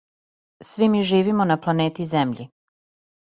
Сви 0.63 0.89
ми 0.93 1.01
живимо 1.09 1.45
на 1.51 1.57
планети 1.65 2.09
Земљи. 2.13 2.47